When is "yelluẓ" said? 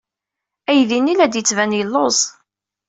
1.77-2.17